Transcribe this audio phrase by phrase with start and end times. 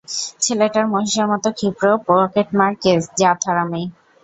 [0.43, 3.83] ছেলেটা মহিষের মতো ক্ষিপ্র পকেটমার কেস, জাত হারামি।